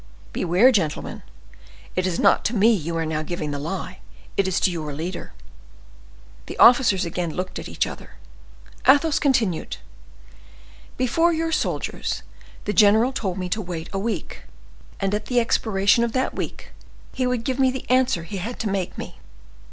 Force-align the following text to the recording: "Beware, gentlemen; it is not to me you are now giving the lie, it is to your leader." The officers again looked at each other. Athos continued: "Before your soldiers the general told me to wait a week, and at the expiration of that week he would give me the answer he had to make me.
"Beware, 0.33 0.71
gentlemen; 0.71 1.21
it 1.95 2.07
is 2.07 2.17
not 2.17 2.43
to 2.45 2.55
me 2.55 2.73
you 2.73 2.97
are 2.97 3.05
now 3.05 3.21
giving 3.21 3.51
the 3.51 3.59
lie, 3.59 3.99
it 4.35 4.47
is 4.47 4.59
to 4.61 4.71
your 4.71 4.93
leader." 4.95 5.31
The 6.47 6.57
officers 6.57 7.05
again 7.05 7.31
looked 7.35 7.59
at 7.59 7.69
each 7.69 7.85
other. 7.85 8.15
Athos 8.87 9.19
continued: 9.19 9.77
"Before 10.97 11.31
your 11.31 11.51
soldiers 11.51 12.23
the 12.65 12.73
general 12.73 13.11
told 13.13 13.37
me 13.37 13.47
to 13.49 13.61
wait 13.61 13.89
a 13.93 13.99
week, 13.99 14.45
and 14.99 15.13
at 15.13 15.27
the 15.27 15.39
expiration 15.39 16.03
of 16.03 16.13
that 16.13 16.33
week 16.33 16.71
he 17.13 17.27
would 17.27 17.43
give 17.43 17.59
me 17.59 17.69
the 17.69 17.87
answer 17.87 18.23
he 18.23 18.37
had 18.37 18.59
to 18.61 18.69
make 18.69 18.97
me. 18.97 19.19